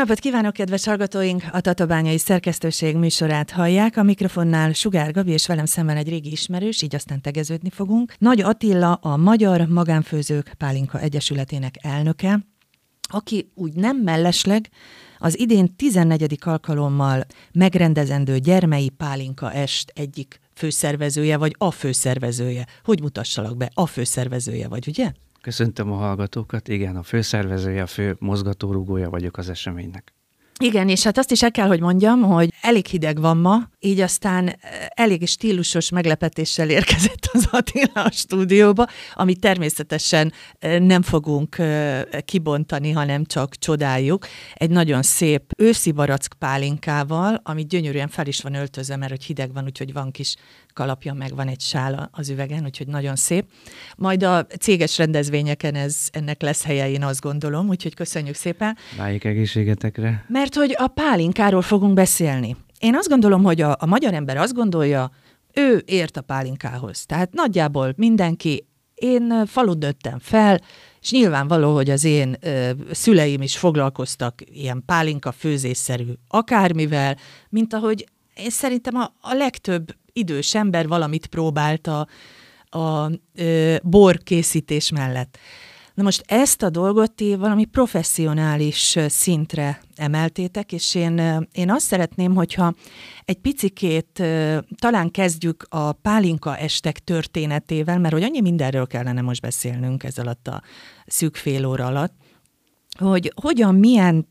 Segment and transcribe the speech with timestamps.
[0.00, 1.42] napot kívánok, kedves hallgatóink!
[1.52, 3.96] A Tatabányai Szerkesztőség műsorát hallják.
[3.96, 8.14] A mikrofonnál Sugár Gabi és velem szemben egy régi ismerős, így aztán tegeződni fogunk.
[8.18, 12.46] Nagy Attila, a Magyar Magánfőzők Pálinka Egyesületének elnöke,
[13.02, 14.68] aki úgy nem mellesleg
[15.18, 16.38] az idén 14.
[16.40, 22.66] alkalommal megrendezendő Gyermei Pálinka Est egyik főszervezője, vagy a főszervezője.
[22.84, 23.70] Hogy mutassalak be?
[23.74, 25.12] A főszervezője vagy, ugye?
[25.40, 30.14] Köszöntöm a hallgatókat, igen, a főszervezője, a fő mozgatórugója vagyok az eseménynek.
[30.62, 34.00] Igen, és hát azt is el kell, hogy mondjam, hogy elég hideg van ma, így
[34.00, 34.56] aztán eh,
[34.88, 42.90] elég stílusos meglepetéssel érkezett az Attila a stúdióba, amit természetesen eh, nem fogunk eh, kibontani,
[42.90, 44.26] hanem csak csodáljuk.
[44.54, 49.52] Egy nagyon szép őszi barack pálinkával, ami gyönyörűen fel is van öltözve, mert hogy hideg
[49.52, 50.36] van, úgyhogy van kis
[50.80, 53.44] kalapja, meg van egy sála az üvegen, úgyhogy nagyon szép.
[53.96, 58.76] Majd a céges rendezvényeken ez, ennek lesz helye, én azt gondolom, úgyhogy köszönjük szépen.
[58.96, 60.24] Váljék egészségetekre.
[60.28, 62.56] Mert hogy a pálinkáról fogunk beszélni.
[62.78, 65.10] Én azt gondolom, hogy a, a magyar ember azt gondolja,
[65.54, 67.06] ő ért a pálinkához.
[67.06, 70.60] Tehát nagyjából mindenki, én falut nőttem fel,
[71.00, 77.16] és nyilvánvaló, hogy az én ö, szüleim is foglalkoztak ilyen pálinka főzésszerű akármivel,
[77.48, 78.04] mint ahogy
[78.40, 82.06] én szerintem a, a legtöbb idős ember valamit próbált a,
[82.78, 85.38] a ö, bor készítés mellett.
[85.94, 92.34] Na most ezt a dolgot ti valami professzionális szintre emeltétek, és én, én azt szeretném,
[92.34, 92.74] hogyha
[93.24, 94.22] egy picikét
[94.78, 100.48] talán kezdjük a pálinka estek történetével, mert hogy annyi mindenről kellene most beszélnünk ez alatt
[100.48, 100.62] a
[101.06, 102.14] szűk fél óra alatt,
[102.98, 104.26] hogy hogyan, milyen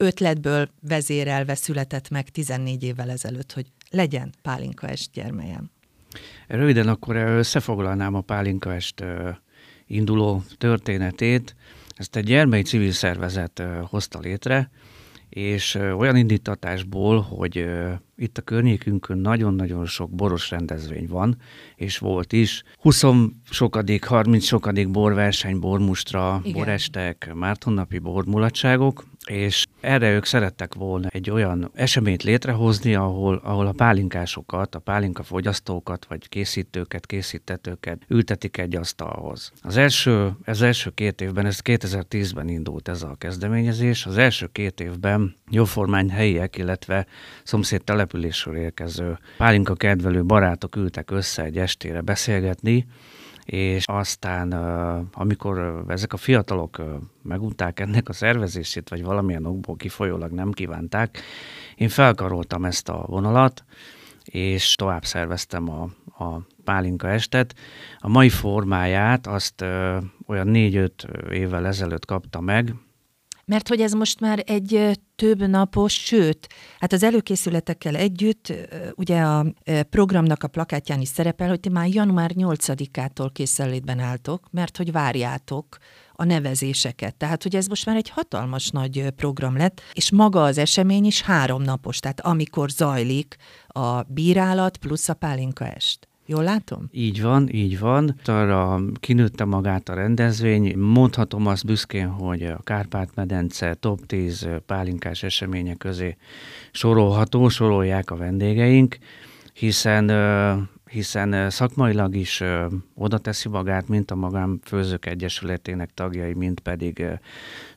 [0.00, 5.70] ötletből vezérelve született meg 14 évvel ezelőtt, hogy legyen pálinka est gyermejem.
[6.46, 9.04] Röviden akkor összefoglalnám a pálinka est
[9.86, 11.56] induló történetét.
[11.96, 14.70] Ezt egy gyermei civil szervezet hozta létre,
[15.28, 17.66] és olyan indítatásból, hogy
[18.16, 21.36] itt a környékünkön nagyon-nagyon sok boros rendezvény van,
[21.76, 22.62] és volt is.
[22.78, 23.02] 20
[23.50, 26.58] sokadik, 30 sokadik borverseny, bormustra, Igen.
[26.58, 33.72] borestek, mártonnapi bormulatságok, és erre ők szerettek volna egy olyan eseményt létrehozni, ahol, ahol a
[33.72, 39.52] pálinkásokat, a pálinka fogyasztókat, vagy készítőket, készítetőket ültetik egy asztalhoz.
[39.62, 44.80] Az első, az első két évben, ez 2010-ben indult ez a kezdeményezés, az első két
[44.80, 47.06] évben jóformány helyiek, illetve
[47.42, 52.86] szomszéd településről érkező pálinka kedvelő barátok ültek össze egy estére beszélgetni,
[53.50, 54.52] és aztán
[55.12, 56.82] amikor ezek a fiatalok
[57.22, 61.20] megunták ennek a szervezését, vagy valamilyen okból kifolyólag nem kívánták,
[61.74, 63.64] én felkaroltam ezt a vonalat,
[64.24, 65.82] és tovább szerveztem a,
[66.24, 67.54] a pálinka estet.
[67.98, 72.74] A mai formáját azt ö, olyan négy-öt évvel ezelőtt kapta meg,
[73.50, 76.46] mert hogy ez most már egy több napos, sőt,
[76.78, 78.52] hát az előkészületekkel együtt,
[78.94, 79.46] ugye a
[79.90, 85.76] programnak a plakátján is szerepel, hogy ti már január 8-ától készenlétben álltok, mert hogy várjátok
[86.12, 87.16] a nevezéseket.
[87.16, 91.22] Tehát, hogy ez most már egy hatalmas nagy program lett, és maga az esemény is
[91.22, 93.36] három napos, tehát amikor zajlik
[93.66, 96.09] a bírálat plusz a pálinka est.
[96.30, 96.88] Jól látom?
[96.92, 98.14] Így van, így van.
[98.24, 100.78] Arra kinőtte magát a rendezvény.
[100.78, 106.16] Mondhatom azt büszkén, hogy a Kárpát-medence top 10 pálinkás események közé
[106.72, 108.98] sorolható, sorolják a vendégeink,
[109.52, 110.10] hiszen
[110.90, 112.42] hiszen szakmailag is
[112.94, 117.04] oda teszi magát, mint a Magánfőzők Egyesületének tagjai, mint pedig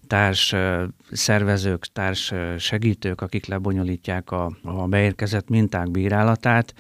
[0.07, 0.55] társ
[1.11, 6.73] szervezők, társ segítők, akik lebonyolítják a, a beérkezett minták bírálatát,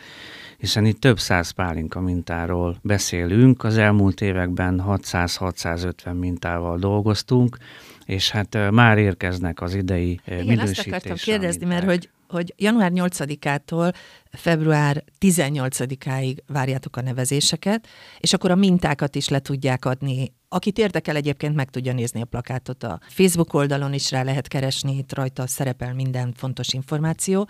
[0.57, 3.63] hiszen itt több száz pálinka mintáról beszélünk.
[3.63, 7.57] Az elmúlt években 600-650 mintával dolgoztunk,
[8.05, 13.93] és hát már érkeznek az idei Igen, azt akartam kérdezni, mert hogy hogy január 8-ától
[14.31, 17.87] február 18-áig várjátok a nevezéseket,
[18.19, 20.33] és akkor a mintákat is le tudják adni.
[20.53, 24.97] Akit érdekel egyébként meg tudja nézni a plakátot a Facebook oldalon is rá lehet keresni,
[24.97, 27.49] itt rajta szerepel minden fontos információ.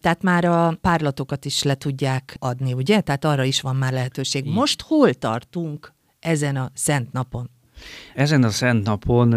[0.00, 3.00] Tehát már a párlatokat is le tudják adni, ugye?
[3.00, 4.44] Tehát arra is van már lehetőség.
[4.44, 7.50] Most hol tartunk ezen a szent napon?
[8.14, 9.32] Ezen a szent napon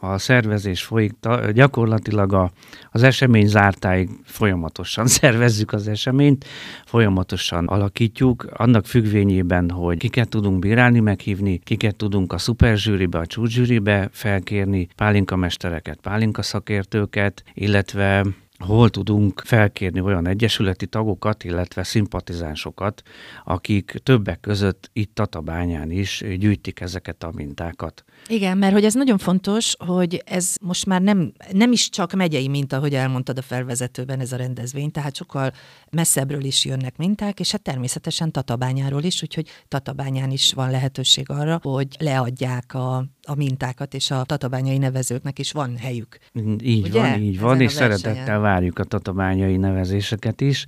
[0.00, 1.12] a szervezés folyik,
[1.52, 2.50] gyakorlatilag a,
[2.90, 6.44] az esemény zártáig folyamatosan szervezzük az eseményt,
[6.84, 14.08] folyamatosan alakítjuk, annak függvényében, hogy kiket tudunk bírálni, meghívni, kiket tudunk a szuperzsűribe, a csúcszsűribe
[14.12, 18.24] felkérni, pálinka mestereket, pálinka szakértőket, illetve
[18.66, 23.02] hol tudunk felkérni olyan egyesületi tagokat, illetve szimpatizánsokat,
[23.44, 28.04] akik többek között itt Tatabányán is gyűjtik ezeket a mintákat.
[28.26, 32.48] Igen, mert hogy ez nagyon fontos, hogy ez most már nem, nem is csak megyei
[32.48, 35.52] minta, hogy elmondtad a felvezetőben ez a rendezvény, tehát sokkal
[35.90, 41.58] messzebbről is jönnek minták, és hát természetesen Tatabányáról is, úgyhogy Tatabányán is van lehetőség arra,
[41.62, 46.18] hogy leadják a, a mintákat, és a tatabányai nevezőknek is van helyük.
[46.62, 47.00] Így Ugye?
[47.00, 50.64] van, így van, Ezen és szeretettel várjuk a tatabányai nevezéseket is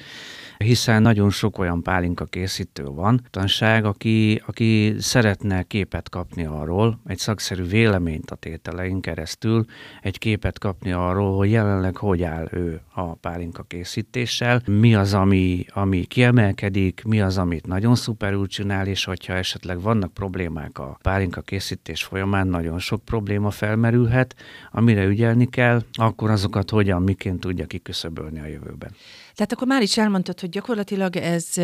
[0.59, 7.19] hiszen nagyon sok olyan pálinka készítő van, tanság, aki, aki szeretne képet kapni arról, egy
[7.19, 9.65] szakszerű véleményt a tételein keresztül,
[10.03, 15.65] egy képet kapni arról, hogy jelenleg hogy áll ő a pálinka készítéssel, mi az, ami,
[15.69, 21.41] ami kiemelkedik, mi az, amit nagyon szuperül csinál, és hogyha esetleg vannak problémák a pálinka
[21.41, 24.35] készítés folyamán, nagyon sok probléma felmerülhet,
[24.73, 28.95] amire ügyelni kell, akkor azokat hogyan, miként tudja kiküszöbölni a jövőben.
[29.35, 31.57] Tehát akkor már is elmondtad, hogy gyakorlatilag ez,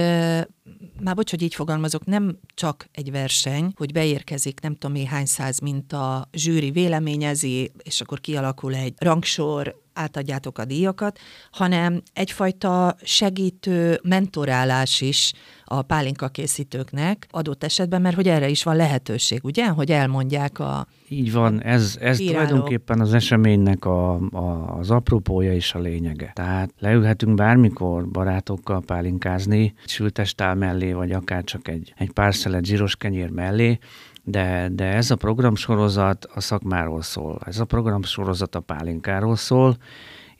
[1.01, 5.59] már bocs, hogy így fogalmazok, nem csak egy verseny, hogy beérkezik nem tudom hány száz
[5.59, 11.19] minta, zsűri véleményezi, és akkor kialakul egy rangsor, átadjátok a díjakat,
[11.51, 15.33] hanem egyfajta segítő mentorálás is
[15.65, 19.69] a pálinka készítőknek adott esetben, mert hogy erre is van lehetőség, ugye?
[19.69, 25.75] Hogy elmondják a Így van, ez, ez tulajdonképpen az eseménynek a, a, az apropója és
[25.75, 26.31] a lényege.
[26.35, 32.97] Tehát leülhetünk bármikor barátokkal pálinkázni, sültestál mellé, vagy akár csak egy, egy pár szelet zsíros
[32.97, 33.79] kenyér mellé,
[34.23, 39.77] de, de ez a programsorozat a szakmáról szól, ez a programsorozat a pálinkáról szól,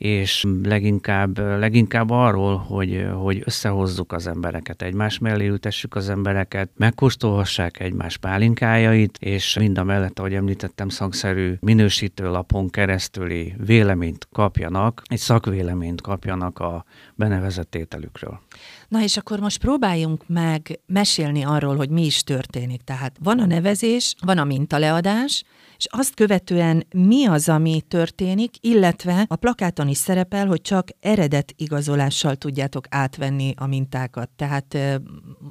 [0.01, 7.81] és leginkább, leginkább arról, hogy, hogy összehozzuk az embereket, egymás mellé ültessük az embereket, megkóstolhassák
[7.81, 16.01] egymás pálinkájait, és mind a mellett, ahogy említettem, szakszerű minősítőlapon keresztüli véleményt kapjanak, egy szakvéleményt
[16.01, 18.41] kapjanak a benevezett ételükről.
[18.89, 22.83] Na és akkor most próbáljunk meg mesélni arról, hogy mi is történik.
[22.83, 25.45] Tehát van a nevezés, van a mintaleadás,
[25.81, 31.53] és azt követően mi az, ami történik, illetve a plakáton is szerepel, hogy csak eredet
[31.57, 34.31] igazolással tudjátok átvenni a mintákat.
[34.37, 34.79] Tehát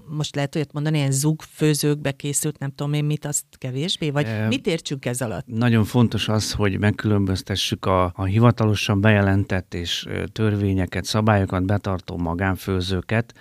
[0.07, 4.47] most lehet olyat mondani, ilyen zugfőzőkbe készült, nem tudom én mit, azt kevésbé, vagy e,
[4.47, 5.45] mit értsünk ez alatt?
[5.47, 13.33] Nagyon fontos az, hogy megkülönböztessük a, a hivatalosan bejelentett és törvényeket, szabályokat betartó magánfőzőket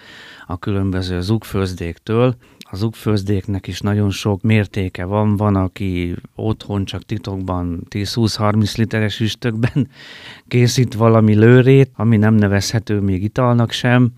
[0.46, 2.36] a különböző zugfőzdéktől,
[2.70, 9.88] az ugfőzdéknek is nagyon sok mértéke van, van, aki otthon csak titokban 10-20-30 literes üstökben
[10.48, 14.12] készít valami lőrét, ami nem nevezhető még italnak sem,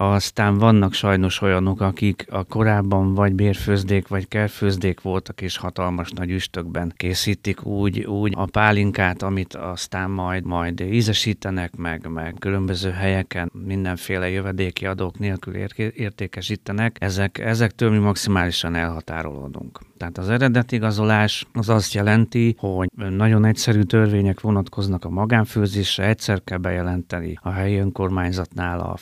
[0.00, 6.30] aztán vannak sajnos olyanok, akik a korábban vagy bérfőzdék, vagy kerfőzdék voltak, és hatalmas nagy
[6.30, 13.50] üstökben készítik úgy, úgy a pálinkát, amit aztán majd, majd ízesítenek, meg, meg különböző helyeken
[13.66, 15.54] mindenféle jövedéki adók nélkül
[15.94, 16.96] értékesítenek.
[17.00, 19.80] Ezek, ezektől mi maximálisan elhatárolódunk.
[19.96, 26.58] Tehát az eredetigazolás az azt jelenti, hogy nagyon egyszerű törvények vonatkoznak a magánfőzésre, egyszer kell
[26.58, 28.96] bejelenteni a helyi önkormányzatnál a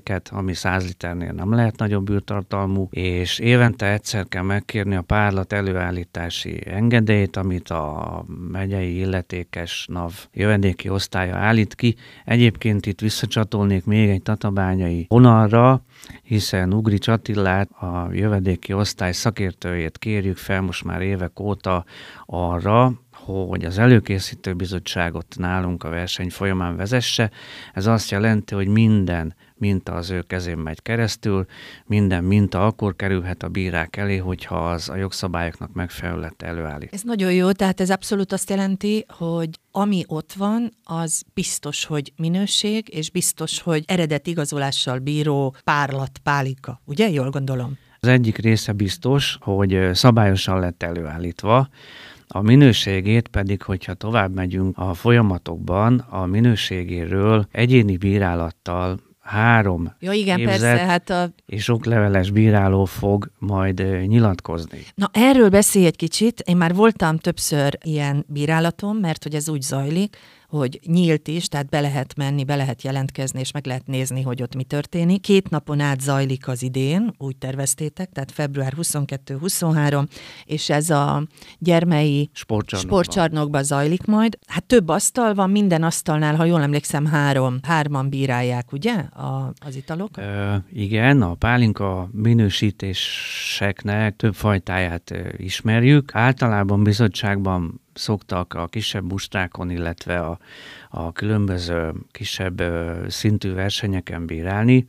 [0.00, 5.52] főzőkészüléket, ami 100 liternél nem lehet nagyobb űrtartalmú, és évente egyszer kell megkérni a párlat
[5.52, 11.96] előállítási engedélyt, amit a megyei illetékes NAV jövedéki osztálya állít ki.
[12.24, 15.82] Egyébként itt visszacsatolnék még egy tatabányai vonalra,
[16.22, 21.84] hiszen Ugri Csatillát, a jövedéki osztály szakértőjét kérjük fel most már évek óta
[22.26, 22.92] arra,
[23.24, 27.30] hogy az előkészítő bizottságot nálunk a verseny folyamán vezesse.
[27.74, 31.46] Ez azt jelenti, hogy minden minta az ő kezén megy keresztül,
[31.86, 36.92] minden minta akkor kerülhet a bírák elé, hogyha az a jogszabályoknak megfelelő lett előállít.
[36.92, 42.12] Ez nagyon jó, tehát ez abszolút azt jelenti, hogy ami ott van, az biztos, hogy
[42.16, 46.80] minőség, és biztos, hogy eredet igazolással bíró párlat, pálika.
[46.84, 47.10] Ugye?
[47.10, 47.78] Jól gondolom.
[48.00, 51.68] Az egyik része biztos, hogy szabályosan lett előállítva,
[52.32, 59.00] a minőségét pedig, hogyha tovább megyünk a folyamatokban, a minőségéről egyéni bírálattal
[59.30, 61.30] három ja, igen, persze, hát a...
[61.46, 64.78] és okleveles bíráló fog majd nyilatkozni.
[64.94, 66.40] Na erről beszélj egy kicsit.
[66.40, 70.16] Én már voltam többször ilyen bírálatom, mert hogy ez úgy zajlik,
[70.50, 74.42] hogy nyílt is, tehát be lehet menni, be lehet jelentkezni, és meg lehet nézni, hogy
[74.42, 75.20] ott mi történik.
[75.20, 80.06] Két napon át zajlik az idén, úgy terveztétek, tehát február 22-23,
[80.44, 81.22] és ez a
[81.58, 83.02] gyermei sportcsarnokban.
[83.02, 84.38] sportcsarnokban zajlik majd.
[84.46, 89.76] Hát több asztal van, minden asztalnál, ha jól emlékszem, három, hárman bírálják, ugye, a, az
[89.76, 90.16] italok?
[90.16, 96.14] Ö, igen, a pálinka minősítéseknek több fajtáját ismerjük.
[96.14, 100.38] Általában bizottságban szoktak a kisebb mustákon, illetve a,
[100.88, 102.62] a különböző kisebb
[103.08, 104.86] szintű versenyeken bírálni.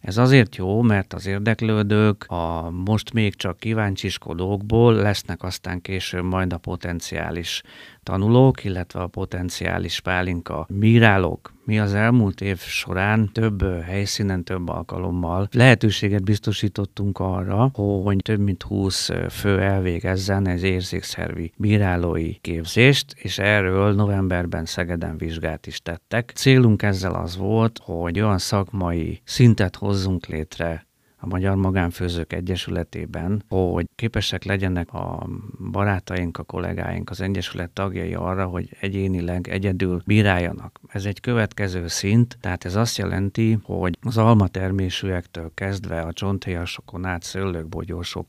[0.00, 6.52] Ez azért jó, mert az érdeklődők a most még csak kíváncsiskodókból lesznek aztán később majd
[6.52, 7.62] a potenciális
[8.08, 11.52] tanulók, illetve a potenciális pálinka bírálók.
[11.64, 17.70] Mi az elmúlt év során több helyszínen, több alkalommal lehetőséget biztosítottunk arra,
[18.04, 25.66] hogy több mint 20 fő elvégezzen egy érzékszervi bírálói képzést, és erről novemberben Szegeden vizsgát
[25.66, 26.32] is tettek.
[26.34, 30.87] Célunk ezzel az volt, hogy olyan szakmai szintet hozzunk létre
[31.20, 35.28] a Magyar Magánfőzők Egyesületében, hogy képesek legyenek a
[35.70, 40.80] barátaink, a kollégáink, az Egyesület tagjai arra, hogy egyénileg egyedül bíráljanak.
[40.88, 47.22] Ez egy következő szint, tehát ez azt jelenti, hogy az almatermésűektől kezdve a csonthéjasokon át
[47.22, 48.26] szőlők, bogyósok,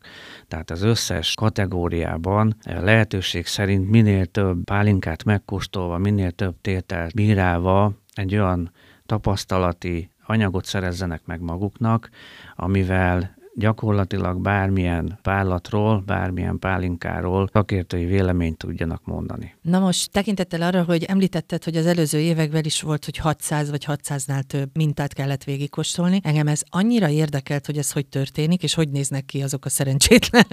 [0.48, 8.36] tehát az összes kategóriában lehetőség szerint minél több pálinkát megkóstolva, minél több tételt bírálva egy
[8.36, 8.72] olyan
[9.06, 12.10] tapasztalati anyagot szerezzenek meg maguknak,
[12.56, 19.56] amivel gyakorlatilag bármilyen pállatról, bármilyen pálinkáról szakértői véleményt tudjanak mondani.
[19.62, 23.86] Na most tekintettel arra, hogy említetted, hogy az előző években is volt, hogy 600 vagy
[23.88, 26.20] 600-nál több mintát kellett végigkóstolni.
[26.24, 30.46] Engem ez annyira érdekelt, hogy ez hogy történik, és hogy néznek ki azok a szerencsétlen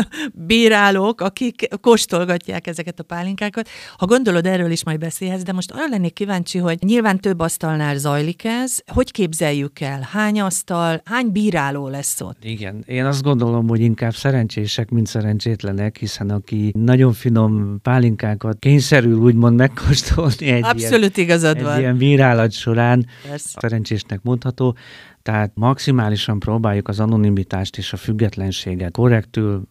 [0.46, 3.68] bírálók, akik kóstolgatják ezeket a pálinkákat.
[3.96, 7.96] Ha gondolod, erről is majd beszélhetsz, de most arra lennék kíváncsi, hogy nyilván több asztalnál
[7.96, 8.78] zajlik ez.
[8.86, 10.08] Hogy képzeljük el?
[10.10, 12.44] Hány asztal, hány bíráló lesz ott?
[12.52, 19.18] Igen, én azt gondolom, hogy inkább szerencsések, mint szerencsétlenek, hiszen aki nagyon finom pálinkákat kényszerül
[19.18, 21.78] úgymond megkóstolni egy, Abszolút ilyen, igazad egy van.
[21.78, 23.60] ilyen bírálat során, Persze.
[23.60, 24.76] szerencsésnek mondható.
[25.22, 29.68] Tehát maximálisan próbáljuk az anonimitást és a függetlenséget korrektül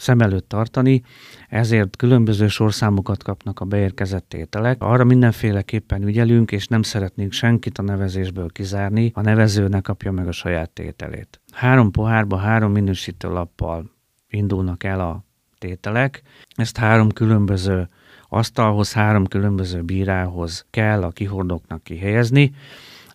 [0.00, 1.02] szem előtt tartani,
[1.48, 4.82] ezért különböző sorszámokat kapnak a beérkezett ételek.
[4.82, 10.28] Arra mindenféleképpen ügyelünk, és nem szeretnénk senkit a nevezésből kizárni, a nevező ne kapja meg
[10.28, 11.40] a saját tételét.
[11.52, 13.90] Három pohárba, három minősítő lappal
[14.28, 15.24] indulnak el a
[15.58, 16.22] tételek.
[16.54, 17.88] Ezt három különböző
[18.28, 22.52] asztalhoz, három különböző bírához kell a kihordóknak kihelyezni.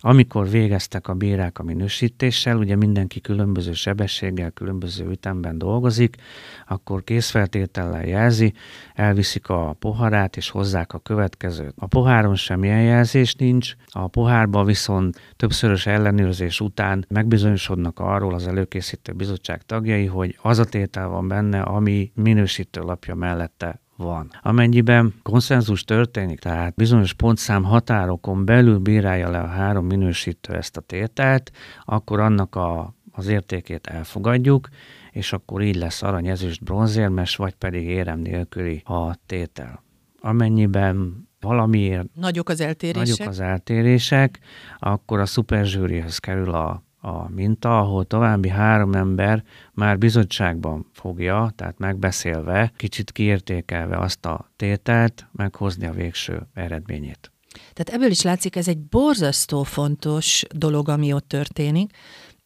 [0.05, 6.15] Amikor végeztek a bírák a minősítéssel, ugye mindenki különböző sebességgel, különböző ütemben dolgozik,
[6.67, 8.53] akkor készfeltétellel jelzi,
[8.93, 11.73] elviszik a poharát és hozzák a következőt.
[11.77, 19.13] A poháron semmilyen jelzés nincs, a pohárba viszont többszörös ellenőrzés után megbizonyosodnak arról az előkészítő
[19.13, 24.29] bizottság tagjai, hogy az a tétel van benne, ami minősítő lapja mellette van.
[24.41, 30.81] Amennyiben konszenzus történik, tehát bizonyos pontszám határokon belül bírálja le a három minősítő ezt a
[30.81, 31.51] tételt,
[31.85, 34.67] akkor annak a, az értékét elfogadjuk,
[35.11, 39.83] és akkor így lesz arany, ezüst, bronzérmes, vagy pedig érem nélküli a tétel.
[40.19, 43.17] Amennyiben valamiért Nagyok az eltérések.
[43.17, 44.39] nagyok az eltérések,
[44.79, 49.43] akkor a szuperzsűrihez kerül a a minta, ahol további három ember
[49.73, 57.31] már bizottságban fogja, tehát megbeszélve, kicsit kiértékelve azt a tételt, meghozni a végső eredményét.
[57.73, 61.91] Tehát ebből is látszik, ez egy borzasztó fontos dolog, ami ott történik,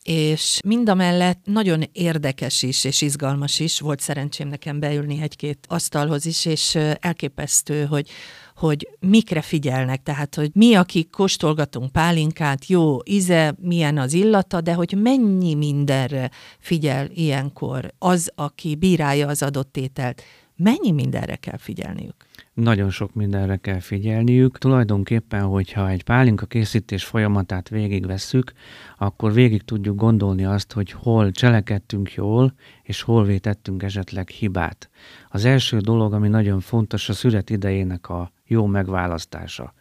[0.03, 3.79] és mind a mellett nagyon érdekes is, és izgalmas is.
[3.79, 8.09] Volt szerencsém nekem beülni egy-két asztalhoz is, és elképesztő, hogy
[8.57, 14.73] hogy mikre figyelnek, tehát hogy mi, akik kóstolgatunk pálinkát, jó íze, milyen az illata, de
[14.73, 20.21] hogy mennyi mindenre figyel ilyenkor az, aki bírálja az adott ételt,
[20.55, 22.15] mennyi mindenre kell figyelniük?
[22.53, 24.57] Nagyon sok mindenre kell figyelniük.
[24.57, 28.51] Tulajdonképpen, hogyha egy pálinka készítés folyamatát végigvesszük,
[28.97, 34.89] akkor végig tudjuk gondolni azt, hogy hol cselekedtünk jól, és hol vétettünk esetleg hibát.
[35.29, 39.73] Az első dolog, ami nagyon fontos, a szüret idejének a jó megválasztása.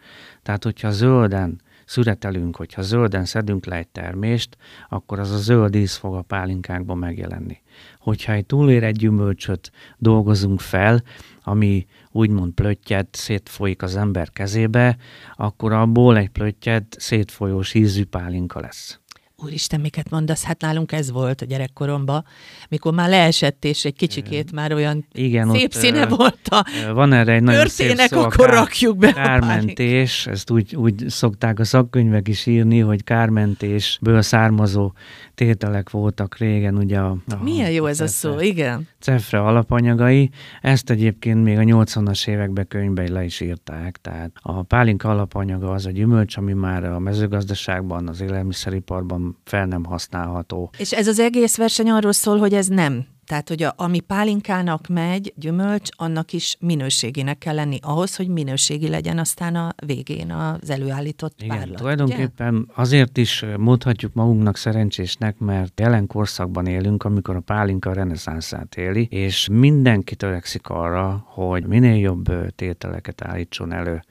[0.43, 4.57] Tehát, hogyha zölden szüretelünk, hogyha zölden szedünk le egy termést,
[4.89, 7.63] akkor az a zöld íz fog a pálinkákban megjelenni.
[7.99, 11.03] Hogyha egy túlérett gyümölcsöt dolgozunk fel,
[11.43, 14.97] ami úgymond plöttyet szétfolyik az ember kezébe,
[15.37, 19.01] akkor abból egy plöttyet szétfolyós ízű pálinka lesz.
[19.45, 20.43] Úristen, miket mondasz?
[20.43, 22.25] Hát nálunk ez volt a gyerekkoromban,
[22.69, 27.13] mikor már leesett, és egy kicsikét már olyan Igen, szép ott, színe volt a Van
[27.13, 32.29] erre egy nagyon szép szó, akkor rakjuk be kármentés, ezt úgy, úgy szokták a szakkönyvek
[32.29, 34.93] is írni, hogy kármentésből származó
[35.37, 38.89] tételek voltak régen, ugye a, a Milyen jó ez a szó, igen.
[38.99, 40.31] cefre alapanyagai.
[40.61, 43.97] Ezt egyébként még a 80-as években könyvben le is írták.
[43.97, 49.85] Tehát a pálinka alapanyaga az a gyümölcs, ami már a mezőgazdaságban, az élelmiszeriparban fel nem
[49.85, 50.71] használható.
[50.79, 54.87] És ez az egész verseny arról szól, hogy ez nem Tehát, hogy a, ami pálinkának
[54.89, 60.71] megy, gyümölcs, annak is minőségének kell lenni ahhoz, hogy minőségi legyen aztán a végén az
[60.71, 61.77] előállított Igen, párlat.
[61.77, 62.73] tulajdonképpen ugye?
[62.75, 69.49] azért is mondhatjuk magunknak szerencsésnek, mert jelen korszakban élünk, amikor a pálinka reneszánszát éli, és
[69.53, 74.03] mindenki törekszik arra, hogy minél jobb tételeket állítson elő.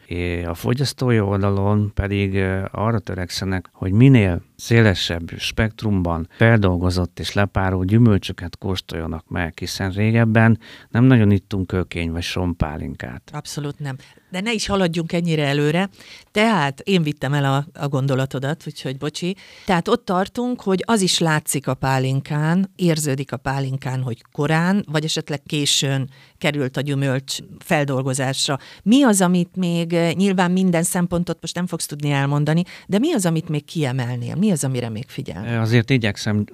[0.45, 8.57] A fogyasztói oldalon pedig arra törekszenek, hogy minél szélesebb spektrumban feldolgozott és lepárolt gyümölcsöket
[9.05, 10.59] kóstoljanak meg, hiszen régebben
[10.89, 13.31] nem nagyon ittunk kökény vagy sompálinkát.
[13.33, 13.97] Abszolút nem.
[14.29, 15.89] De ne is haladjunk ennyire előre.
[16.31, 19.35] Tehát én vittem el a, a gondolatodat, úgyhogy bocsi.
[19.65, 25.03] Tehát ott tartunk, hogy az is látszik a pálinkán, érződik a pálinkán, hogy korán, vagy
[25.03, 28.59] esetleg későn került a gyümölcs feldolgozásra.
[28.83, 33.25] Mi az, amit még nyilván minden szempontot most nem fogsz tudni elmondani, de mi az,
[33.25, 34.35] amit még kiemelnél?
[34.35, 35.61] Mi az, amire még figyel?
[35.61, 36.45] Azért igyekszem,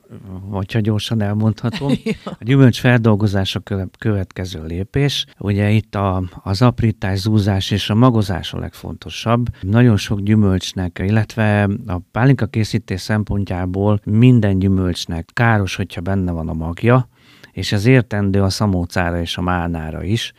[0.50, 1.92] hogyha gyorsan elmondhatom.
[2.26, 3.62] a gyümölcs feldolgozása
[3.98, 5.26] következő lépés.
[5.38, 9.46] Ugye itt a, az aprítás, zúzás és a magozás a legfontosabb.
[9.62, 16.54] Nagyon sok gyümölcsnek, illetve a pálinka készítés szempontjából minden gyümölcsnek káros, hogyha benne van a
[16.54, 17.08] magja,
[17.52, 20.34] és ez értendő a szamócára és a málnára is.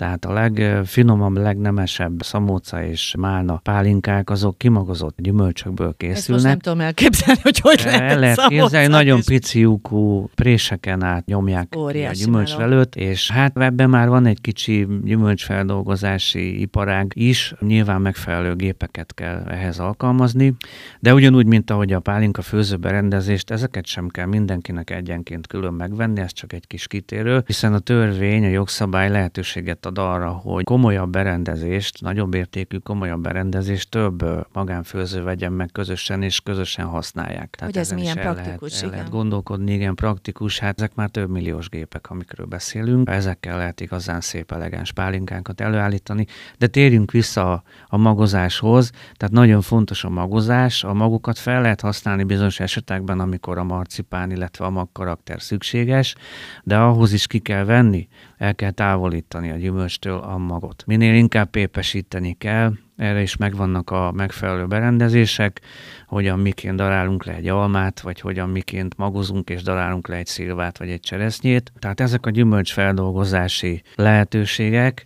[0.00, 6.18] Tehát a legfinomabb, legnemesebb szamóca és málna pálinkák, azok kimagozott gyümölcsökből készülnek.
[6.18, 9.24] Ezt most nem tudom elképzelni, hogy hogy lehet El lehet képzelni, nagyon és...
[9.24, 14.86] pici lyukú préseken át nyomják Óriási a gyümölcsvelőt, és hát ebben már van egy kicsi
[15.04, 20.54] gyümölcsfeldolgozási iparág is, nyilván megfelelő gépeket kell ehhez alkalmazni,
[21.00, 26.32] de ugyanúgy, mint ahogy a pálinka főzőberendezést, ezeket sem kell mindenkinek egyenként külön megvenni, ez
[26.32, 32.00] csak egy kis kitérő, hiszen a törvény, a jogszabály lehetőséget ad arra, hogy komolyabb berendezést,
[32.00, 37.54] nagyobb értékű komolyabb berendezést több magánfőző vegyen meg közösen, és közösen használják.
[37.56, 41.30] Tehát hogy ez milyen praktikus, lehet, el lehet gondolkodni, igen, praktikus, hát ezek már több
[41.30, 43.08] milliós gépek, amikről beszélünk.
[43.08, 46.26] Ezekkel lehet igazán szép, elegáns pálinkánkat előállítani,
[46.58, 51.80] de térjünk vissza a, a magozáshoz, tehát nagyon fontos a magozás, a magokat fel lehet
[51.80, 56.14] használni bizonyos esetekben, amikor a marcipán, illetve a mag karakter szükséges,
[56.62, 58.08] de ahhoz is ki kell venni,
[58.40, 60.82] el kell távolítani a gyümölcs gyümölcstől a magot.
[60.86, 65.60] Minél inkább pépesíteni kell, erre is megvannak a megfelelő berendezések,
[66.06, 70.78] hogyan miként darálunk le egy almát, vagy hogyan miként magozunk és darálunk le egy szilvát,
[70.78, 71.72] vagy egy cseresznyét.
[71.78, 75.04] Tehát ezek a gyümölcsfeldolgozási lehetőségek.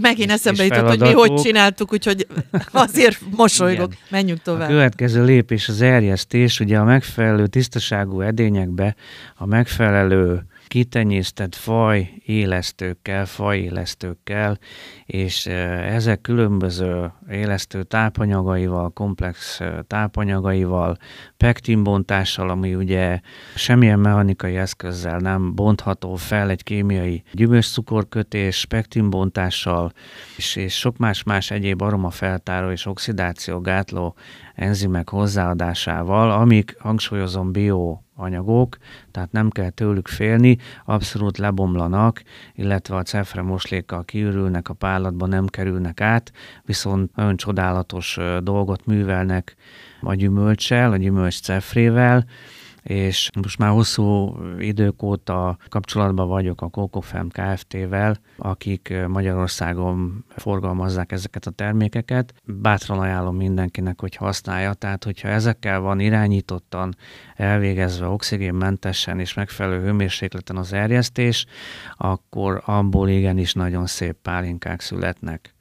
[0.00, 2.26] Megint eszembe jutott, hogy mi hogy csináltuk, úgyhogy
[2.72, 3.92] azért mosolygok.
[3.92, 4.04] Igen.
[4.08, 4.68] Menjünk tovább.
[4.68, 8.94] A következő lépés az erjesztés, ugye a megfelelő tisztaságú edényekbe
[9.34, 14.58] a megfelelő kitenyésztett faj élesztőkkel, fajélesztőkkel,
[15.06, 20.96] és ezek különböző élesztő tápanyagaival, komplex tápanyagaival,
[21.36, 23.20] pektinbontással, ami ugye
[23.54, 29.92] semmilyen mechanikai eszközzel nem bontható fel, egy kémiai gyümölcscukorkötés, pektinbontással,
[30.36, 34.16] és, és sok más-más egyéb aromafeltáró és oxidáció gátló
[34.54, 38.76] enzimek hozzáadásával, amik, hangsúlyozom, bio anyagok,
[39.10, 42.22] tehát nem kell tőlük félni, abszolút lebomlanak,
[42.54, 46.32] illetve a cefre moslékkal kiürülnek, a pállatba nem kerülnek át,
[46.64, 49.56] viszont nagyon csodálatos dolgot művelnek
[50.00, 52.24] a gyümölcsel, a gyümölcs cefrével,
[52.84, 61.46] és most már hosszú idők óta kapcsolatban vagyok a Kokofem Kft-vel, akik Magyarországon forgalmazzák ezeket
[61.46, 62.34] a termékeket.
[62.44, 66.96] Bátran ajánlom mindenkinek, hogy használja, tehát hogyha ezekkel van irányítottan
[67.36, 71.46] elvégezve oxigénmentesen és megfelelő hőmérsékleten az erjesztés,
[71.96, 75.53] akkor abból igenis nagyon szép pálinkák születnek.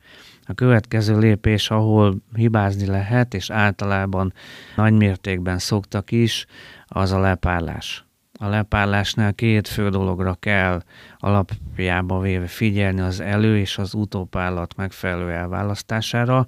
[0.45, 4.33] A következő lépés, ahol hibázni lehet, és általában
[4.75, 6.45] nagy mértékben szoktak is,
[6.87, 8.05] az a lepárlás.
[8.39, 10.81] A lepárlásnál két fő dologra kell
[11.17, 16.47] alapjába véve figyelni az elő és az utópállat megfelelő elválasztására,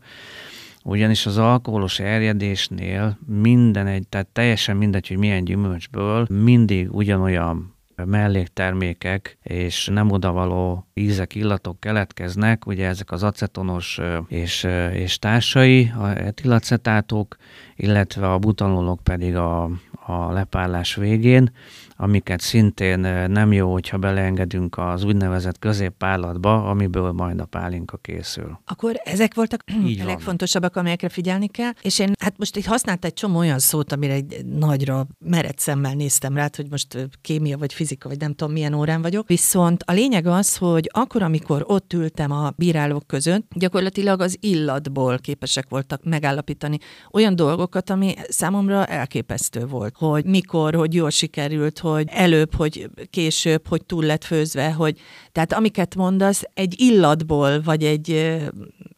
[0.83, 9.37] ugyanis az alkoholos erjedésnél minden egy, tehát teljesen mindegy, hogy milyen gyümölcsből, mindig ugyanolyan melléktermékek
[9.43, 17.35] és nem odavaló ízek, illatok keletkeznek, ugye ezek az acetonos és, és társai, a etilacetátok,
[17.75, 19.63] illetve a butanolok pedig a,
[20.05, 21.51] a lepárlás végén,
[21.97, 28.59] amiket szintén nem jó, hogyha beleengedünk az úgynevezett középpárlatba, amiből majd a pálinka készül.
[28.65, 33.05] Akkor ezek voltak Így a legfontosabbak, amelyekre figyelni kell, és én hát most itt használt
[33.05, 37.73] egy csomó olyan szót, amire egy nagyra mered szemmel néztem rá, hogy most kémia vagy
[37.73, 39.27] fizika, vagy nem tudom milyen órán vagyok.
[39.27, 45.17] Viszont a lényeg az, hogy akkor, amikor ott ültem a bírálók között, gyakorlatilag az illatból
[45.17, 46.77] képesek voltak megállapítani
[47.11, 49.95] olyan dolgokat, ami számomra elképesztő volt.
[49.97, 54.99] hogy mikor, hogy jól sikerült, hogy előbb, hogy később, hogy túl lett főzve, hogy
[55.31, 58.37] tehát amiket mondasz, egy illatból, vagy egy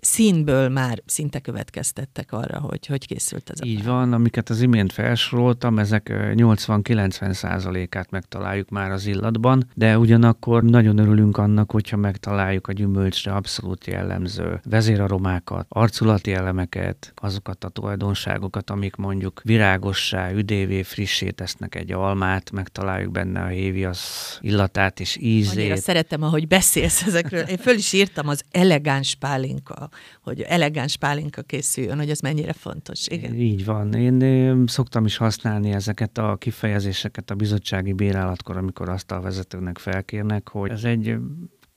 [0.07, 4.91] színből már szinte következtettek arra, hogy hogy készült ez a Így van, amiket az imént
[4.93, 12.67] felsoroltam, ezek 80-90 százalékát megtaláljuk már az illatban, de ugyanakkor nagyon örülünk annak, hogyha megtaláljuk
[12.67, 21.29] a gyümölcsre abszolút jellemző vezéraromákat, arculati elemeket, azokat a tulajdonságokat, amik mondjuk virágossá, üdévé, frissé
[21.29, 25.57] tesznek egy almát, megtaláljuk benne a héviasz illatát és ízét.
[25.57, 27.41] Annyira szeretem, ahogy beszélsz ezekről.
[27.41, 29.89] Én föl is írtam az elegáns pálinka,
[30.21, 33.07] hogy elegáns pálinka készüljön, hogy ez mennyire fontos.
[33.07, 33.35] Igen.
[33.35, 33.93] Így van.
[33.93, 40.49] Én szoktam is használni ezeket a kifejezéseket a bizottsági bírálatkor, amikor azt a vezetőnek felkérnek,
[40.49, 41.15] hogy ez egy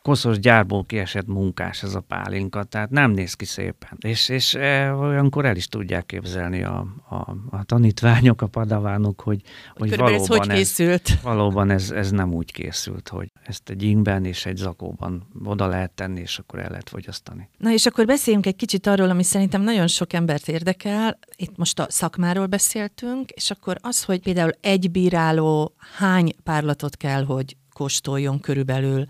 [0.02, 3.98] koszos gyárból kiesett munkás ez a pálinka, tehát nem néz ki szépen.
[3.98, 7.14] És, és e, olyankor el is tudják képzelni a, a,
[7.50, 9.42] a tanítványok, a padavánok, hogy,
[9.74, 11.08] hogy, hogy valóban, ez, hogy készült.
[11.08, 15.66] Ez, valóban ez, ez nem úgy készült, hogy ezt egy ingben és egy zakóban oda
[15.66, 17.48] lehet tenni, és akkor el lehet fogyasztani.
[17.58, 21.18] Na és akkor beszéljünk egy kicsit arról, ami szerintem nagyon sok embert érdekel.
[21.36, 27.24] Itt most a szakmáról beszéltünk, és akkor az, hogy például egy bíráló hány párlatot kell,
[27.24, 29.06] hogy kóstoljon körülbelül,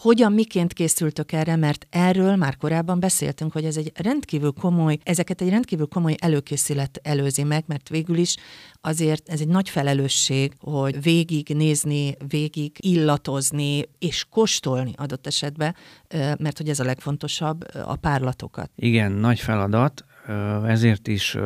[0.00, 5.40] hogyan, miként készültök erre, mert erről már korábban beszéltünk, hogy ez egy rendkívül komoly, ezeket
[5.40, 8.36] egy rendkívül komoly előkészület előzi meg, mert végül is
[8.80, 15.74] azért ez egy nagy felelősség, hogy végig nézni, végig illatozni és kóstolni adott esetben,
[16.38, 18.70] mert hogy ez a legfontosabb, a párlatokat.
[18.74, 20.04] Igen, nagy feladat,
[20.66, 21.36] ezért is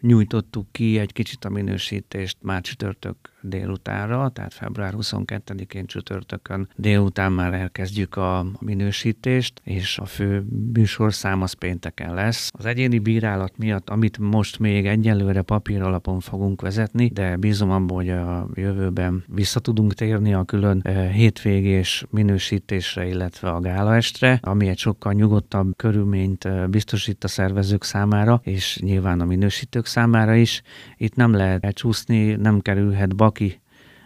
[0.00, 7.54] nyújtottuk ki egy kicsit a minősítést már csütörtök délutánra, tehát február 22-én csütörtökön délután már
[7.54, 12.50] elkezdjük a minősítést, és a fő műsorszám az pénteken lesz.
[12.52, 17.96] Az egyéni bírálat miatt, amit most még egyelőre papír alapon fogunk vezetni, de bízom abban,
[17.96, 24.78] hogy a jövőben vissza tudunk térni a külön hétvégés minősítésre, illetve a gálaestre, ami egy
[24.78, 30.62] sokkal nyugodtabb körülményt biztosít a szervezők számára, és nyilván a minősítők számára is.
[30.96, 33.62] Itt nem lehet elcsúszni, nem kerülhet bak ki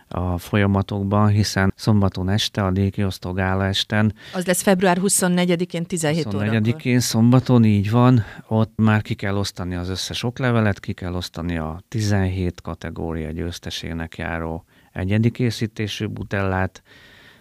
[0.09, 4.15] a folyamatokban, hiszen szombaton este, a díjkiosztó gála esten.
[4.35, 9.89] Az lesz február 24-én 17 24-én szombaton, így van, ott már ki kell osztani az
[9.89, 16.83] összes oklevelet, ki kell osztani a 17 kategória győztesének járó egyedi készítésű butellát,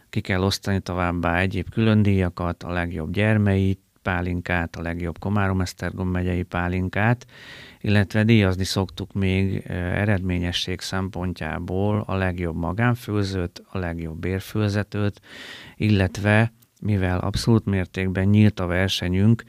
[0.10, 6.44] ki kell osztani továbbá egyéb külön díjakat, a legjobb gyermei pálinkát, a legjobb Komárom-Esztergom megyei
[6.44, 7.26] pálinkát,
[7.82, 15.22] illetve díjazni szoktuk még eredményesség szempontjából a legjobb magánfőzőt, a legjobb bérfőzetőt,
[15.76, 19.44] illetve mivel abszolút mértékben nyílt a versenyünk,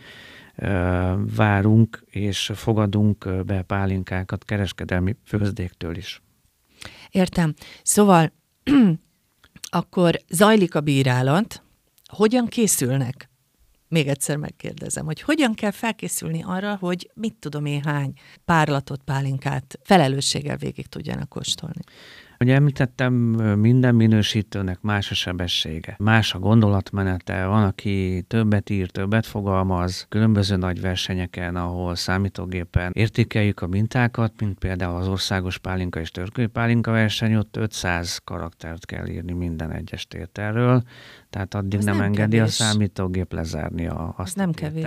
[1.37, 6.23] várunk és fogadunk be pálinkákat kereskedelmi főzdéktől is.
[7.11, 7.55] Értem.
[7.83, 8.33] Szóval
[9.81, 11.63] akkor zajlik a bírálat,
[12.05, 13.29] hogyan készülnek
[13.89, 18.13] még egyszer megkérdezem, hogy hogyan kell felkészülni arra, hogy mit tudom én hány
[18.45, 21.81] párlatot, pálinkát felelősséggel végig tudjanak kóstolni.
[22.41, 23.13] Ugye említettem,
[23.59, 30.57] minden minősítőnek más a sebessége, más a gondolatmenete, van, aki többet ír, többet fogalmaz, különböző
[30.57, 36.91] nagy versenyeken, ahol számítógépen értékeljük a mintákat, mint például az országos pálinka és törköly pálinka
[36.91, 40.83] verseny, ott 500 karaktert kell írni minden egyes tételről,
[41.31, 42.61] tehát addig nem, nem engedi kevés.
[42.61, 44.85] a számítógép lezárni a, azt az nem kevés.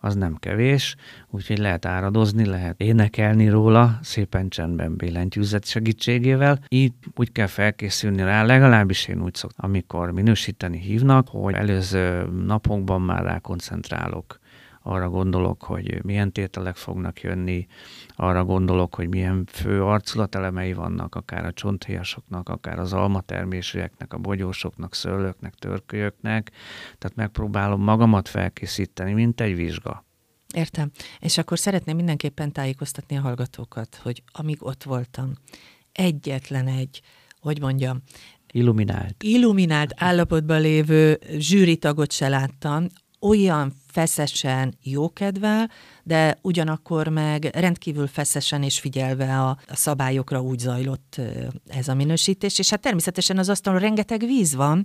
[0.00, 0.96] Az nem kevés,
[1.30, 6.58] úgyhogy lehet áradozni, lehet énekelni róla, szépen csendben billentyűzet segítségével.
[6.68, 13.02] Így úgy kell felkészülni rá, legalábbis én úgy szoktam, amikor minősíteni hívnak, hogy előző napokban
[13.02, 14.38] már rá koncentrálok
[14.88, 17.66] arra gondolok, hogy milyen tételek fognak jönni,
[18.16, 24.94] arra gondolok, hogy milyen fő arculatelemei vannak, akár a csonthéjasoknak, akár az almatermésűeknek, a bogyósoknak,
[24.94, 26.50] szőlőknek, törkölyöknek,
[26.98, 30.04] tehát megpróbálom magamat felkészíteni, mint egy vizsga.
[30.54, 30.90] Értem.
[31.20, 35.32] És akkor szeretném mindenképpen tájékoztatni a hallgatókat, hogy amíg ott voltam,
[35.92, 37.02] egyetlen egy,
[37.40, 38.02] hogy mondjam,
[38.52, 42.86] illuminált, illuminált állapotban lévő zsűritagot se láttam,
[43.20, 45.70] olyan feszesen, jókedvel,
[46.02, 51.20] de ugyanakkor meg rendkívül feszesen és figyelve a, a szabályokra úgy zajlott
[51.66, 54.84] ez a minősítés, és hát természetesen az asztalon rengeteg víz van,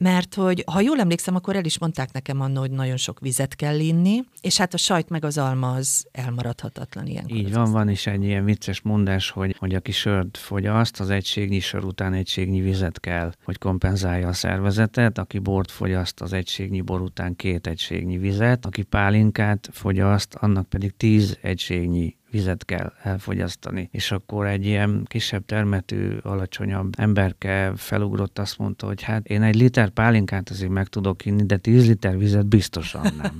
[0.00, 3.56] mert hogy ha jól emlékszem, akkor el is mondták nekem annó, hogy nagyon sok vizet
[3.56, 7.24] kell inni, és hát a sajt meg az alma az elmaradhatatlan ilyen.
[7.28, 11.60] Így van, van is egy ilyen vicces mondás, hogy, hogy aki sört fogyaszt, az egységnyi
[11.60, 17.00] sör után egységnyi vizet kell, hogy kompenzálja a szervezetet, aki bort fogyaszt, az egységnyi bor
[17.00, 23.88] után két egységnyi vizet, aki pálinkát fogyaszt, annak pedig tíz egységnyi vizet kell elfogyasztani.
[23.92, 29.54] És akkor egy ilyen kisebb termetű, alacsonyabb emberke felugrott, azt mondta, hogy hát én egy
[29.54, 33.38] liter pálinkát azért meg tudok inni, de 10 liter vizet biztosan nem.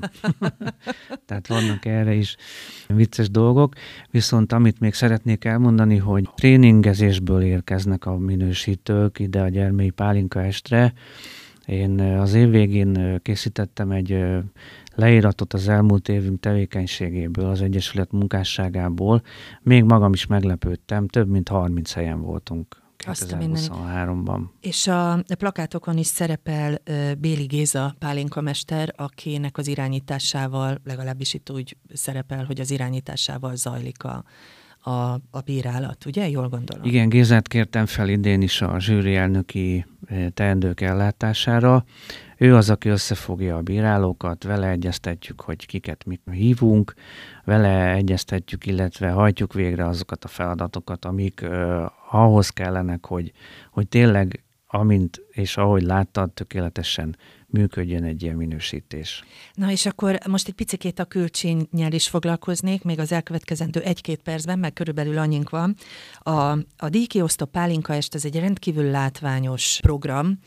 [1.27, 2.37] Tehát vannak erre is
[2.87, 3.75] vicces dolgok.
[4.11, 10.93] Viszont amit még szeretnék elmondani, hogy tréningezésből érkeznek a minősítők ide a gyermei pálinka estre.
[11.67, 14.25] Én az év végén készítettem egy
[14.95, 19.23] leíratot az elmúlt évünk tevékenységéből, az Egyesület munkásságából.
[19.63, 24.41] Még magam is meglepődtem, több mint 30 helyen voltunk 2023-ban.
[24.61, 26.79] És a plakátokon is szerepel
[27.19, 34.25] Béli Géza pálinkamester, akinek az irányításával, legalábbis itt úgy szerepel, hogy az irányításával zajlik a,
[34.81, 36.29] a, a bírálat, ugye?
[36.29, 36.85] Jól gondolom.
[36.85, 39.87] Igen, Gézát kértem fel idén is a zsűri elnöki
[40.35, 41.85] teendők ellátására.
[42.41, 46.95] Ő az, aki összefogja a bírálókat, vele egyeztetjük, hogy kiket mit hívunk,
[47.45, 53.33] vele egyeztetjük, illetve hajtjuk végre azokat a feladatokat, amik uh, ahhoz kellenek, hogy,
[53.71, 59.25] hogy tényleg, amint és ahogy láttad, tökéletesen működjön egy ilyen minősítés.
[59.55, 64.59] Na és akkor most egy picit a külcsényel is foglalkoznék, még az elkövetkezendő egy-két percben,
[64.59, 65.75] meg körülbelül annyink van.
[66.19, 70.39] A, a díjkiosztó pálinka est, ez egy rendkívül látványos program,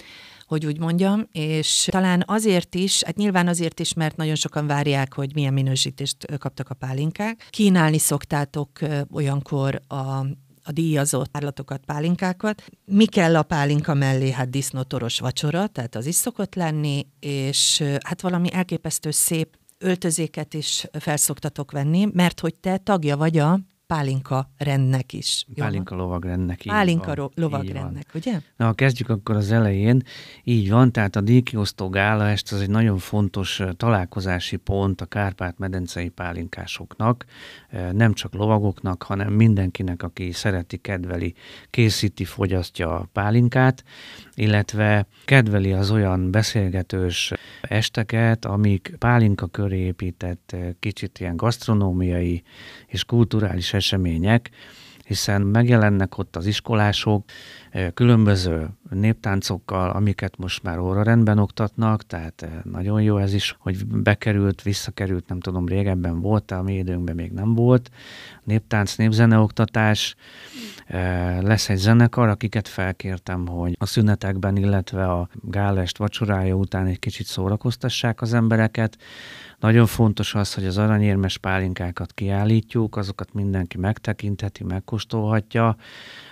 [0.54, 5.14] hogy úgy mondjam, és talán azért is, hát nyilván azért is, mert nagyon sokan várják,
[5.14, 7.48] hogy milyen minősítést kaptak a pálinkák.
[7.50, 8.70] Kínálni szoktátok
[9.12, 10.26] olyankor a
[10.66, 12.64] a díjazott állatokat, pálinkákat.
[12.86, 14.32] Mi kell a pálinka mellé?
[14.32, 20.86] Hát disznótoros vacsora, tehát az is szokott lenni, és hát valami elképesztő szép öltözéket is
[21.00, 23.60] felszoktatok venni, mert hogy te tagja vagy a
[23.94, 25.46] pálinka rendnek is.
[25.56, 26.62] Pálinka lovagrendnek.
[26.66, 28.40] Pálinka van, lovagrendnek, ugye?
[28.58, 30.04] Na, kezdjük akkor az elején.
[30.44, 36.10] Így van, tehát a díjkiosztó gála est az egy nagyon fontos találkozási pont a Kárpát-medencei
[36.10, 37.26] pálinkásoknak,
[37.92, 41.34] nem csak lovagoknak, hanem mindenkinek, aki szereti, kedveli,
[41.70, 43.84] készíti, fogyasztja a pálinkát,
[44.36, 52.44] illetve kedveli az olyan beszélgetős esteket, amik pálinka köré épített kicsit ilyen gasztronómiai
[52.88, 54.50] és kulturális események,
[55.06, 57.24] hiszen megjelennek ott az iskolások
[57.94, 64.62] különböző néptáncokkal, amiket most már óra rendben oktatnak, tehát nagyon jó ez is, hogy bekerült,
[64.62, 67.90] visszakerült, nem tudom, régebben volt, a mi időnkben még nem volt.
[68.44, 70.16] Néptánc, népzeneoktatás,
[71.42, 77.26] lesz egy zenekar, akiket felkértem, hogy a szünetekben, illetve a gálest vacsorája után egy kicsit
[77.26, 78.98] szórakoztassák az embereket.
[79.64, 85.76] Nagyon fontos az, hogy az aranyérmes pálinkákat kiállítjuk, azokat mindenki megtekintheti, megkóstolhatja,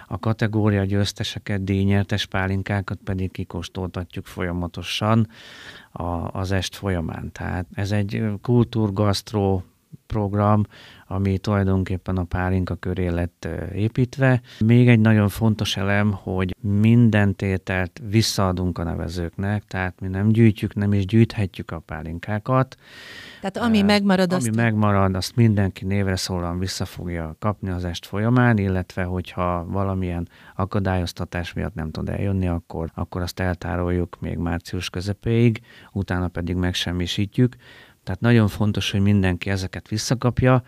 [0.07, 5.27] a kategória győzteseket, díjnyertes pálinkákat pedig kikóstoltatjuk folyamatosan
[5.91, 6.03] a,
[6.39, 7.31] az est folyamán.
[7.31, 9.63] Tehát ez egy kultúrgasztró
[10.07, 10.63] program,
[11.07, 14.41] ami tulajdonképpen a pálinka köré lett építve.
[14.59, 20.75] Még egy nagyon fontos elem, hogy minden tételt visszaadunk a nevezőknek, tehát mi nem gyűjtjük,
[20.75, 22.77] nem is gyűjthetjük a pálinkákat.
[23.39, 24.55] Tehát ami uh, megmarad, Ami azt...
[24.55, 31.53] megmarad, azt mindenki névre szólóan vissza fogja kapni az est folyamán, illetve hogyha valamilyen akadályoztatás
[31.53, 37.55] miatt nem tud eljönni, akkor, akkor azt eltároljuk még március közepéig, utána pedig megsemmisítjük.
[38.03, 40.63] Tehát nagyon fontos, hogy mindenki ezeket visszakapja,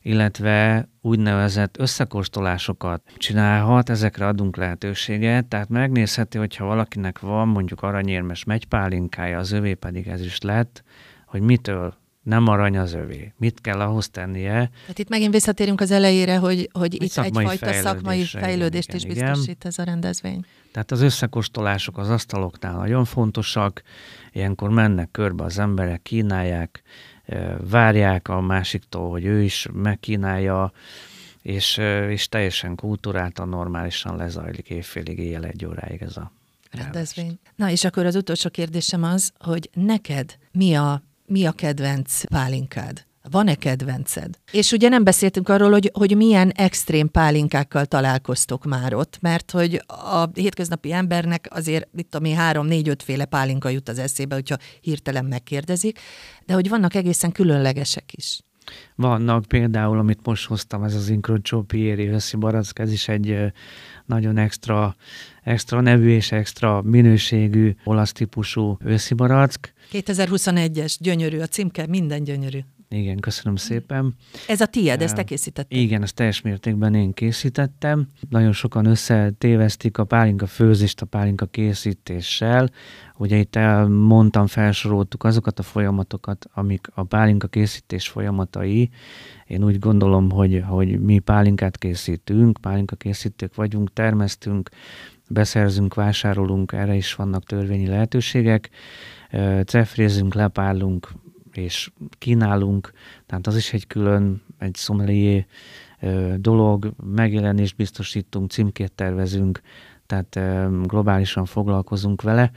[0.00, 9.38] illetve úgynevezett összekóstolásokat csinálhat, ezekre adunk lehetőséget, tehát megnézheti, hogyha valakinek van mondjuk aranyérmes megypálinkája,
[9.38, 10.82] az övé pedig ez is lett,
[11.26, 11.94] hogy mitől
[12.26, 13.32] nem arany az övé.
[13.36, 14.70] Mit kell ahhoz tennie?
[14.80, 19.06] Tehát itt megint visszatérünk az elejére, hogy, hogy itt szakmai egyfajta szakmai fejlődést igen, is
[19.06, 19.56] biztosít igen.
[19.60, 20.44] ez a rendezvény.
[20.72, 23.82] Tehát az összekostolások az asztaloknál nagyon fontosak,
[24.32, 26.82] ilyenkor mennek körbe az emberek, kínálják,
[27.70, 30.72] várják a másiktól, hogy ő is megkínálja,
[31.42, 31.76] és,
[32.08, 36.32] és teljesen kultúráltan, normálisan lezajlik évfélig, éjjel egy óráig ez a
[36.70, 37.38] rendezvény.
[37.56, 43.04] Na és akkor az utolsó kérdésem az, hogy neked mi a, mi a kedvenc pálinkád?
[43.30, 44.38] Van-e kedvenced?
[44.52, 49.82] És ugye nem beszéltünk arról, hogy, hogy milyen extrém pálinkákkal találkoztok már ott, mert hogy
[49.86, 54.56] a hétköznapi embernek azért, mit tudom én, három, négy, ötféle pálinka jut az eszébe, hogyha
[54.80, 55.98] hirtelen megkérdezik,
[56.46, 58.40] de hogy vannak egészen különlegesek is.
[58.94, 63.36] Vannak például, amit most hoztam, ez az Incrocio Pieri összi barack, ez is egy
[64.04, 64.96] nagyon extra,
[65.46, 69.72] extra nevű és extra minőségű olasz típusú őszi barack.
[69.92, 72.58] 2021-es, gyönyörű, a címke minden gyönyörű.
[72.88, 74.14] Igen, köszönöm szépen.
[74.48, 75.78] Ez a tied, ezt te készítetted?
[75.78, 78.08] Igen, ezt teljes mértékben én készítettem.
[78.28, 82.70] Nagyon sokan összetévesztik a pálinka főzést a pálinka készítéssel.
[83.18, 88.90] Ugye itt elmondtam, felsoroltuk azokat a folyamatokat, amik a pálinka készítés folyamatai
[89.46, 94.68] Én úgy gondolom, hogy, hogy mi pálinkát készítünk, pálinka készítők vagyunk, termesztünk,
[95.28, 98.70] beszerzünk, vásárolunk, erre is vannak törvényi lehetőségek,
[99.64, 101.12] cefrézünk, lepárlunk,
[101.52, 102.92] és kínálunk,
[103.26, 105.46] tehát az is egy külön, egy szomelié
[106.36, 109.60] dolog, megjelenést biztosítunk, címkét tervezünk,
[110.06, 110.38] tehát
[110.82, 112.50] globálisan foglalkozunk vele.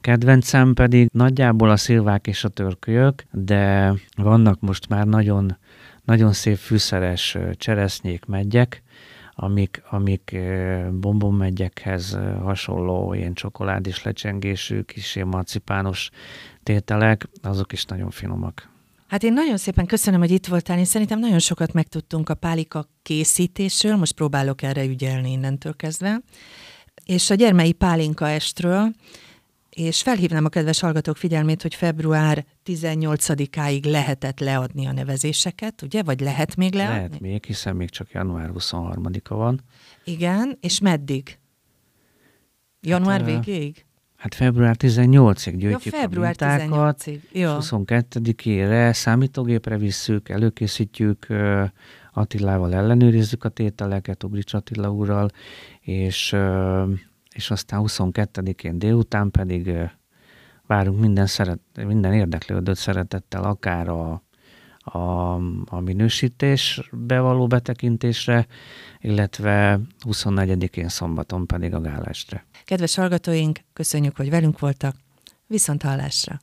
[0.00, 5.56] Kedvencem pedig nagyjából a szilvák és a törkölyök, de vannak most már nagyon,
[6.04, 8.82] nagyon szép fűszeres cseresznyék, megyek,
[9.38, 10.36] amik, amik
[10.92, 16.10] bombonmegyekhez hasonló ilyen csokoládés lecsengésű, kis ilyen marcipános
[16.62, 18.68] tételek, azok is nagyon finomak.
[19.08, 20.78] Hát én nagyon szépen köszönöm, hogy itt voltál.
[20.78, 26.20] Én szerintem nagyon sokat megtudtunk a pálika készítésről, most próbálok erre ügyelni innentől kezdve,
[27.04, 28.90] és a gyermei pálinka estről,
[29.76, 36.02] és felhívnám a kedves hallgatók figyelmét, hogy február 18-áig lehetett leadni a nevezéseket, ugye?
[36.02, 36.94] Vagy lehet még leadni?
[36.96, 39.60] Lehet még, hiszen még csak január 23-a van.
[40.04, 41.38] Igen, és meddig?
[42.80, 43.84] Január hát, végéig?
[44.16, 47.20] Hát február 18-ig gyűjtjük ja, február a mintákat, 18-ig.
[47.32, 47.56] Jó.
[47.60, 51.26] 22-ére számítógépre visszük, előkészítjük,
[52.12, 55.30] Attilával ellenőrizzük a tételeket, Uglics Attila úrral,
[55.80, 56.36] és,
[57.36, 59.70] és aztán 22-én délután pedig
[60.66, 64.22] várunk minden, szeret, minden érdeklődött szeretettel, akár a,
[64.78, 68.46] a, a minősítésbe való betekintésre,
[69.00, 72.44] illetve 24-én szombaton pedig a gálásra.
[72.64, 74.96] Kedves hallgatóink, köszönjük, hogy velünk voltak.
[75.46, 76.40] Viszont hallásra!